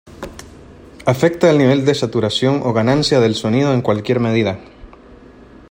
[1.05, 4.57] Afecta al nivel de saturación o ganancia del sonido en cualquier medida.